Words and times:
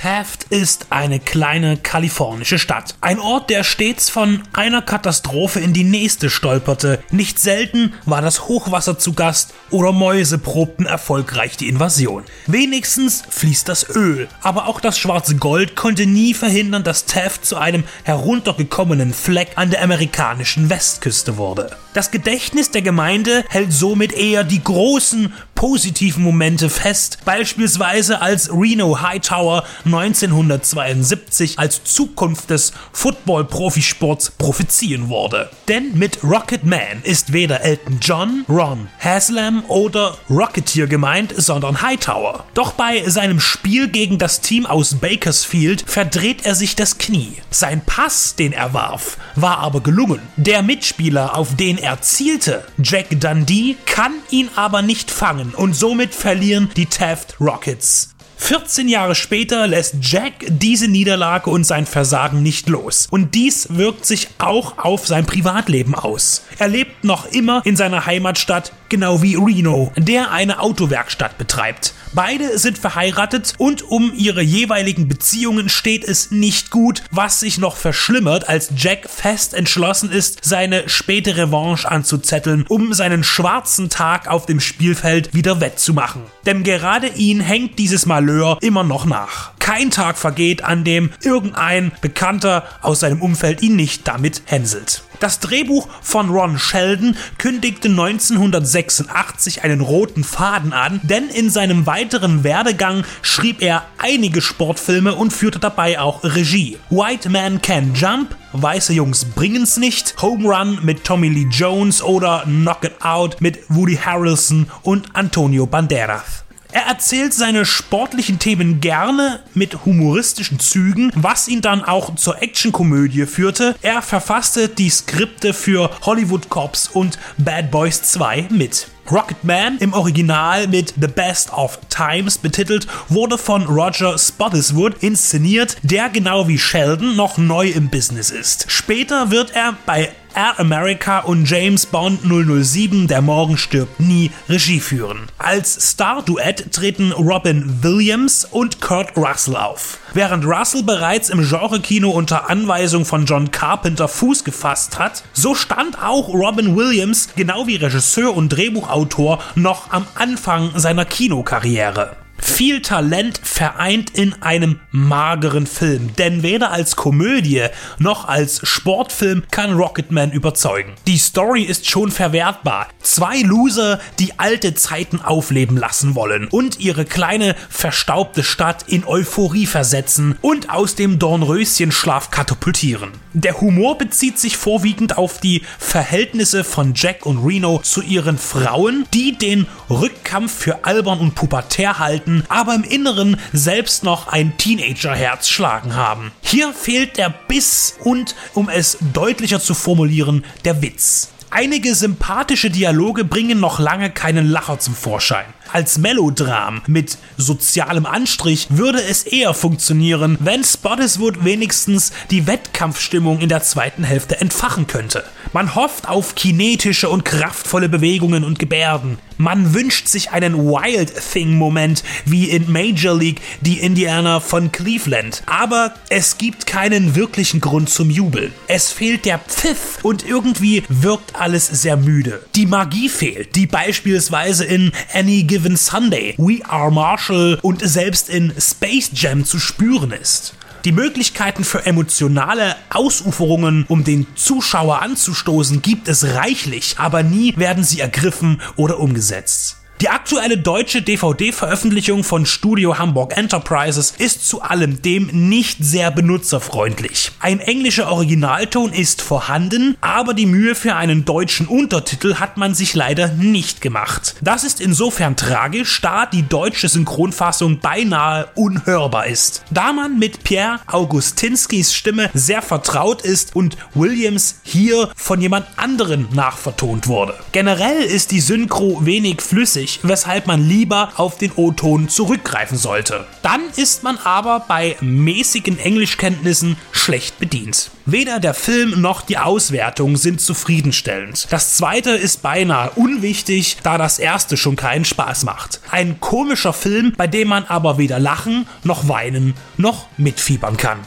Taft 0.00 0.44
ist 0.44 0.86
eine 0.88 1.20
kleine 1.20 1.76
kalifornische 1.76 2.58
Stadt. 2.58 2.94
Ein 3.02 3.20
Ort, 3.20 3.50
der 3.50 3.64
stets 3.64 4.08
von 4.08 4.40
einer 4.54 4.80
Katastrophe 4.80 5.60
in 5.60 5.74
die 5.74 5.84
nächste 5.84 6.30
stolperte. 6.30 7.00
Nicht 7.10 7.38
selten 7.38 7.92
war 8.06 8.22
das 8.22 8.48
Hochwasser 8.48 8.98
zu 8.98 9.12
Gast 9.12 9.52
oder 9.68 9.92
Mäuse 9.92 10.38
probten 10.38 10.86
erfolgreich 10.86 11.58
die 11.58 11.68
Invasion. 11.68 12.22
Wenigstens 12.46 13.24
fließt 13.28 13.68
das 13.68 13.94
Öl, 13.94 14.28
aber 14.40 14.68
auch 14.68 14.80
das 14.80 14.98
schwarze 14.98 15.36
Gold 15.36 15.76
konnte 15.76 16.06
nie 16.06 16.32
verhindern, 16.32 16.82
dass 16.82 17.04
Taft 17.04 17.44
zu 17.44 17.58
einem 17.58 17.84
heruntergekommenen 18.04 19.12
Fleck 19.12 19.50
an 19.56 19.68
der 19.68 19.82
amerikanischen 19.82 20.70
Westküste 20.70 21.36
wurde. 21.36 21.76
Das 21.92 22.10
Gedächtnis 22.10 22.70
der 22.70 22.82
Gemeinde 22.82 23.44
hält 23.50 23.72
somit 23.72 24.12
eher 24.12 24.44
die 24.44 24.64
großen 24.64 25.34
positiven 25.60 26.22
Momente 26.22 26.70
fest, 26.70 27.18
beispielsweise 27.26 28.22
als 28.22 28.50
Reno 28.50 29.02
Hightower 29.02 29.64
1972 29.84 31.58
als 31.58 31.84
Zukunft 31.84 32.48
des 32.48 32.72
Football-Profisports 32.94 34.30
prophezieren 34.38 35.10
wurde. 35.10 35.50
Denn 35.68 35.98
mit 35.98 36.24
Rocket 36.24 36.64
Man 36.64 37.02
ist 37.02 37.34
weder 37.34 37.60
Elton 37.60 37.98
John, 38.00 38.46
Ron 38.48 38.88
Haslam 38.98 39.62
oder 39.68 40.16
Rocketeer 40.30 40.86
gemeint, 40.86 41.34
sondern 41.36 41.82
Hightower. 41.82 42.46
Doch 42.54 42.72
bei 42.72 43.06
seinem 43.06 43.38
Spiel 43.38 43.88
gegen 43.88 44.16
das 44.16 44.40
Team 44.40 44.64
aus 44.64 44.94
Bakersfield 44.94 45.84
verdreht 45.86 46.46
er 46.46 46.54
sich 46.54 46.74
das 46.74 46.96
Knie. 46.96 47.34
Sein 47.50 47.82
Pass, 47.84 48.34
den 48.34 48.54
er 48.54 48.72
warf, 48.72 49.18
war 49.36 49.58
aber 49.58 49.82
gelungen. 49.82 50.22
Der 50.38 50.62
Mitspieler, 50.62 51.36
auf 51.36 51.54
den 51.54 51.76
er 51.76 52.00
zielte, 52.00 52.64
Jack 52.82 53.08
Dundee, 53.10 53.76
kann 53.84 54.14
ihn 54.30 54.48
aber 54.56 54.80
nicht 54.80 55.10
fangen 55.10 55.49
und 55.54 55.74
somit 55.74 56.14
verlieren 56.14 56.70
die 56.76 56.86
Taft 56.86 57.36
Rockets. 57.40 58.14
14 58.40 58.88
Jahre 58.88 59.14
später 59.14 59.66
lässt 59.66 59.96
Jack 60.00 60.32
diese 60.48 60.88
Niederlage 60.88 61.50
und 61.50 61.64
sein 61.64 61.84
Versagen 61.84 62.42
nicht 62.42 62.68
los. 62.68 63.06
Und 63.10 63.34
dies 63.34 63.68
wirkt 63.76 64.06
sich 64.06 64.28
auch 64.38 64.78
auf 64.78 65.06
sein 65.06 65.26
Privatleben 65.26 65.94
aus. 65.94 66.42
Er 66.58 66.68
lebt 66.68 67.04
noch 67.04 67.26
immer 67.26 67.60
in 67.64 67.76
seiner 67.76 68.06
Heimatstadt, 68.06 68.72
genau 68.90 69.22
wie 69.22 69.36
Reno, 69.36 69.92
der 69.96 70.30
eine 70.32 70.60
Autowerkstatt 70.60 71.38
betreibt. 71.38 71.94
Beide 72.12 72.58
sind 72.58 72.76
verheiratet 72.76 73.54
und 73.56 73.82
um 73.82 74.12
ihre 74.16 74.42
jeweiligen 74.42 75.08
Beziehungen 75.08 75.68
steht 75.68 76.04
es 76.04 76.32
nicht 76.32 76.70
gut, 76.70 77.04
was 77.12 77.40
sich 77.40 77.58
noch 77.58 77.76
verschlimmert, 77.76 78.48
als 78.48 78.72
Jack 78.76 79.08
fest 79.08 79.54
entschlossen 79.54 80.10
ist, 80.10 80.40
seine 80.42 80.88
späte 80.88 81.36
Revanche 81.36 81.88
anzuzetteln, 81.88 82.64
um 82.68 82.92
seinen 82.92 83.22
schwarzen 83.22 83.90
Tag 83.90 84.26
auf 84.26 84.46
dem 84.46 84.58
Spielfeld 84.58 85.32
wieder 85.32 85.60
wettzumachen. 85.60 86.22
Denn 86.46 86.64
gerade 86.64 87.06
ihn 87.06 87.40
hängt 87.40 87.78
dieses 87.78 88.06
Malheur 88.06 88.58
immer 88.60 88.82
noch 88.82 89.04
nach. 89.04 89.52
Kein 89.60 89.92
Tag 89.92 90.18
vergeht, 90.18 90.64
an 90.64 90.82
dem 90.82 91.10
irgendein 91.22 91.92
Bekannter 92.00 92.64
aus 92.82 93.00
seinem 93.00 93.22
Umfeld 93.22 93.62
ihn 93.62 93.76
nicht 93.76 94.08
damit 94.08 94.42
hänselt. 94.46 95.04
Das 95.20 95.38
Drehbuch 95.38 95.86
von 96.00 96.30
Ron 96.30 96.58
Sheldon 96.58 97.14
kündigte 97.36 97.88
1986 97.88 99.62
einen 99.62 99.82
roten 99.82 100.24
Faden 100.24 100.72
an, 100.72 100.98
denn 101.02 101.28
in 101.28 101.50
seinem 101.50 101.86
weiteren 101.86 102.42
Werdegang 102.42 103.04
schrieb 103.20 103.60
er 103.60 103.84
einige 103.98 104.40
Sportfilme 104.40 105.14
und 105.14 105.34
führte 105.34 105.58
dabei 105.58 106.00
auch 106.00 106.24
Regie. 106.24 106.78
White 106.88 107.28
Man 107.28 107.60
Can 107.60 107.94
Jump, 107.94 108.34
Weiße 108.52 108.94
Jungs 108.94 109.26
bringen's 109.26 109.76
nicht, 109.76 110.20
Home 110.22 110.48
Run 110.48 110.78
mit 110.82 111.04
Tommy 111.04 111.28
Lee 111.28 111.48
Jones 111.50 112.02
oder 112.02 112.44
Knock 112.46 112.84
It 112.84 113.02
Out 113.02 113.42
mit 113.42 113.58
Woody 113.68 113.96
Harrelson 113.96 114.70
und 114.82 115.14
Antonio 115.14 115.66
Banderas. 115.66 116.44
Er 116.72 116.82
erzählt 116.82 117.34
seine 117.34 117.64
sportlichen 117.64 118.38
Themen 118.38 118.80
gerne 118.80 119.40
mit 119.54 119.84
humoristischen 119.84 120.60
Zügen, 120.60 121.10
was 121.16 121.48
ihn 121.48 121.62
dann 121.62 121.82
auch 121.84 122.14
zur 122.14 122.42
Actionkomödie 122.42 123.26
führte. 123.26 123.74
Er 123.82 124.02
verfasste 124.02 124.68
die 124.68 124.90
Skripte 124.90 125.52
für 125.52 125.90
Hollywood 126.02 126.48
Cops 126.48 126.88
und 126.88 127.18
Bad 127.38 127.70
Boys 127.72 128.02
2 128.02 128.48
mit. 128.50 128.86
Rocket 129.10 129.42
Man, 129.42 129.78
im 129.78 129.92
Original 129.92 130.68
mit 130.68 130.94
The 131.00 131.08
Best 131.08 131.52
of 131.52 131.80
Times 131.88 132.38
betitelt, 132.38 132.86
wurde 133.08 133.38
von 133.38 133.64
Roger 133.64 134.16
Spottiswood 134.16 135.02
inszeniert, 135.02 135.76
der 135.82 136.08
genau 136.10 136.46
wie 136.46 136.58
Sheldon 136.58 137.16
noch 137.16 137.36
neu 137.36 137.70
im 137.70 137.88
Business 137.88 138.30
ist. 138.30 138.70
Später 138.70 139.32
wird 139.32 139.56
er 139.56 139.76
bei 139.84 140.10
Air 140.34 140.58
America 140.58 141.20
und 141.20 141.48
James 141.48 141.86
Bond 141.86 142.20
007 142.22 143.06
Der 143.06 143.22
Morgen 143.22 143.56
stirbt 143.56 144.00
nie 144.00 144.30
Regie 144.48 144.80
führen. 144.80 145.28
Als 145.38 145.90
Star-Duett 145.90 146.72
treten 146.72 147.12
Robin 147.12 147.82
Williams 147.82 148.44
und 148.44 148.80
Kurt 148.80 149.16
Russell 149.16 149.56
auf. 149.56 149.98
Während 150.14 150.44
Russell 150.44 150.82
bereits 150.82 151.30
im 151.30 151.46
Genre-Kino 151.46 152.10
unter 152.10 152.50
Anweisung 152.50 153.04
von 153.04 153.26
John 153.26 153.50
Carpenter 153.50 154.08
Fuß 154.08 154.44
gefasst 154.44 154.98
hat, 154.98 155.22
so 155.32 155.54
stand 155.54 156.02
auch 156.02 156.28
Robin 156.28 156.76
Williams, 156.76 157.30
genau 157.36 157.66
wie 157.66 157.76
Regisseur 157.76 158.36
und 158.36 158.50
Drehbuchautor, 158.50 159.38
noch 159.54 159.90
am 159.92 160.06
Anfang 160.14 160.70
seiner 160.76 161.04
Kinokarriere 161.04 162.16
viel 162.50 162.82
Talent 162.82 163.40
vereint 163.42 164.10
in 164.10 164.34
einem 164.42 164.80
mageren 164.90 165.66
Film. 165.66 166.14
Denn 166.16 166.42
weder 166.42 166.72
als 166.72 166.96
Komödie 166.96 167.66
noch 167.98 168.28
als 168.28 168.60
Sportfilm 168.64 169.44
kann 169.50 169.72
Rocketman 169.72 170.32
überzeugen. 170.32 170.92
Die 171.06 171.16
Story 171.16 171.62
ist 171.62 171.88
schon 171.88 172.10
verwertbar. 172.10 172.88
Zwei 173.00 173.40
Loser, 173.42 174.00
die 174.18 174.38
alte 174.38 174.74
Zeiten 174.74 175.20
aufleben 175.20 175.76
lassen 175.76 176.14
wollen 176.14 176.48
und 176.48 176.80
ihre 176.80 177.04
kleine 177.04 177.54
verstaubte 177.68 178.42
Stadt 178.42 178.84
in 178.88 179.06
Euphorie 179.06 179.66
versetzen 179.66 180.36
und 180.42 180.70
aus 180.70 180.94
dem 180.94 181.18
Dornröschenschlaf 181.18 182.30
katapultieren. 182.30 183.10
Der 183.32 183.60
Humor 183.60 183.96
bezieht 183.96 184.38
sich 184.38 184.56
vorwiegend 184.56 185.16
auf 185.16 185.38
die 185.38 185.62
Verhältnisse 185.78 186.64
von 186.64 186.94
Jack 186.94 187.26
und 187.26 187.38
Reno 187.38 187.80
zu 187.82 188.02
ihren 188.02 188.38
Frauen, 188.38 189.06
die 189.14 189.38
den 189.38 189.66
Rückkampf 189.88 190.52
für 190.52 190.84
albern 190.84 191.20
und 191.20 191.34
pubertär 191.36 191.98
halten, 192.00 192.39
aber 192.48 192.74
im 192.74 192.84
Inneren 192.84 193.36
selbst 193.52 194.04
noch 194.04 194.28
ein 194.28 194.56
Teenagerherz 194.56 195.48
schlagen 195.48 195.94
haben. 195.94 196.32
Hier 196.40 196.72
fehlt 196.72 197.16
der 197.16 197.34
Biss 197.48 197.96
und, 198.04 198.34
um 198.54 198.68
es 198.68 198.98
deutlicher 199.12 199.60
zu 199.60 199.74
formulieren, 199.74 200.44
der 200.64 200.82
Witz. 200.82 201.30
Einige 201.50 201.96
sympathische 201.96 202.70
Dialoge 202.70 203.24
bringen 203.24 203.58
noch 203.58 203.80
lange 203.80 204.10
keinen 204.10 204.48
Lacher 204.48 204.78
zum 204.78 204.94
Vorschein. 204.94 205.46
Als 205.72 205.98
Melodram 205.98 206.82
mit 206.88 207.16
sozialem 207.36 208.04
Anstrich 208.04 208.66
würde 208.70 209.00
es 209.02 209.22
eher 209.22 209.54
funktionieren, 209.54 210.36
wenn 210.40 210.64
Spottiswood 210.64 211.44
wenigstens 211.44 212.12
die 212.30 212.46
Wettkampfstimmung 212.48 213.38
in 213.40 213.48
der 213.48 213.62
zweiten 213.62 214.02
Hälfte 214.02 214.40
entfachen 214.40 214.88
könnte. 214.88 215.24
Man 215.52 215.74
hofft 215.74 216.08
auf 216.08 216.34
kinetische 216.34 217.08
und 217.08 217.24
kraftvolle 217.24 217.88
Bewegungen 217.88 218.44
und 218.44 218.58
Gebärden. 218.58 219.18
Man 219.36 219.72
wünscht 219.72 220.06
sich 220.06 220.32
einen 220.32 220.66
Wild 220.66 221.12
Thing-Moment 221.32 222.04
wie 222.26 222.50
in 222.50 222.70
Major 222.70 223.16
League 223.16 223.40
die 223.62 223.78
Indianer 223.78 224.40
von 224.40 224.70
Cleveland. 224.70 225.42
Aber 225.46 225.94
es 226.10 226.36
gibt 226.36 226.66
keinen 226.66 227.14
wirklichen 227.14 227.60
Grund 227.60 227.88
zum 227.88 228.10
Jubeln. 228.10 228.52
Es 228.68 228.92
fehlt 228.92 229.24
der 229.24 229.38
Pfiff 229.38 229.98
und 230.02 230.28
irgendwie 230.28 230.82
wirkt 230.88 231.36
alles 231.36 231.66
sehr 231.66 231.96
müde. 231.96 232.42
Die 232.54 232.66
Magie 232.66 233.08
fehlt, 233.08 233.56
die 233.56 233.66
beispielsweise 233.66 234.66
in 234.66 234.92
Any 235.14 235.44
Given 235.44 235.59
Sunday, 235.76 236.34
We 236.38 236.64
Are 236.68 236.90
Marshall 236.90 237.58
und 237.62 237.80
selbst 237.82 238.28
in 238.28 238.52
Space 238.58 239.10
Jam 239.14 239.44
zu 239.44 239.58
spüren 239.58 240.12
ist. 240.12 240.54
Die 240.84 240.92
Möglichkeiten 240.92 241.62
für 241.62 241.84
emotionale 241.84 242.74
Ausuferungen, 242.88 243.84
um 243.88 244.02
den 244.02 244.26
Zuschauer 244.34 245.02
anzustoßen, 245.02 245.82
gibt 245.82 246.08
es 246.08 246.24
reichlich, 246.34 246.94
aber 246.98 247.22
nie 247.22 247.54
werden 247.58 247.84
sie 247.84 248.00
ergriffen 248.00 248.62
oder 248.76 248.98
umgesetzt. 248.98 249.79
Die 250.00 250.08
aktuelle 250.08 250.56
deutsche 250.56 251.02
DVD-Veröffentlichung 251.02 252.24
von 252.24 252.46
Studio 252.46 252.96
Hamburg 252.96 253.36
Enterprises 253.36 254.14
ist 254.16 254.48
zu 254.48 254.62
allem 254.62 255.02
dem 255.02 255.26
nicht 255.26 255.84
sehr 255.84 256.10
benutzerfreundlich. 256.10 257.32
Ein 257.38 257.60
englischer 257.60 258.10
Originalton 258.10 258.94
ist 258.94 259.20
vorhanden, 259.20 259.98
aber 260.00 260.32
die 260.32 260.46
Mühe 260.46 260.74
für 260.74 260.94
einen 260.96 261.26
deutschen 261.26 261.66
Untertitel 261.66 262.36
hat 262.36 262.56
man 262.56 262.72
sich 262.72 262.94
leider 262.94 263.28
nicht 263.28 263.82
gemacht. 263.82 264.36
Das 264.40 264.64
ist 264.64 264.80
insofern 264.80 265.36
tragisch, 265.36 266.00
da 266.00 266.24
die 266.24 266.48
deutsche 266.48 266.88
Synchronfassung 266.88 267.80
beinahe 267.80 268.48
unhörbar 268.54 269.26
ist. 269.26 269.64
Da 269.70 269.92
man 269.92 270.18
mit 270.18 270.44
Pierre 270.44 270.80
Augustinskis 270.86 271.92
Stimme 271.92 272.30
sehr 272.32 272.62
vertraut 272.62 273.20
ist 273.20 273.54
und 273.54 273.76
Williams 273.92 274.60
hier 274.62 275.10
von 275.14 275.42
jemand 275.42 275.66
anderen 275.76 276.26
nachvertont 276.32 277.06
wurde. 277.06 277.34
Generell 277.52 278.00
ist 278.00 278.30
die 278.30 278.40
Synchro 278.40 279.04
wenig 279.04 279.42
flüssig 279.42 279.89
unwichtig, 279.90 280.00
weshalb 280.02 280.46
man 280.46 280.66
lieber 280.66 281.12
auf 281.16 281.38
den 281.38 281.52
O-Ton 281.56 282.08
zurückgreifen 282.08 282.78
sollte. 282.78 283.26
Dann 283.42 283.60
ist 283.76 284.02
man 284.02 284.18
aber 284.18 284.64
bei 284.66 284.96
mäßigen 285.00 285.78
Englischkenntnissen 285.78 286.76
schlecht 286.92 287.38
bedient. 287.38 287.90
Weder 288.06 288.40
der 288.40 288.54
Film 288.54 289.00
noch 289.00 289.22
die 289.22 289.38
Auswertung 289.38 290.16
sind 290.16 290.40
zufriedenstellend. 290.40 291.46
Das 291.50 291.76
zweite 291.76 292.10
ist 292.10 292.42
beinahe 292.42 292.90
unwichtig, 292.90 293.78
da 293.82 293.98
das 293.98 294.18
erste 294.18 294.56
schon 294.56 294.76
keinen 294.76 295.04
Spaß 295.04 295.44
macht. 295.44 295.80
Ein 295.90 296.18
komischer 296.20 296.72
Film, 296.72 297.12
bei 297.16 297.26
dem 297.26 297.48
man 297.48 297.64
aber 297.64 297.98
weder 297.98 298.18
lachen, 298.18 298.66
noch 298.82 299.08
weinen, 299.08 299.54
noch 299.76 300.06
mitfiebern 300.16 300.76
kann. 300.76 300.98